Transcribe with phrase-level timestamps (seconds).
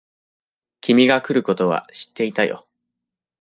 [0.81, 2.67] 君が来ることは知ってたよ。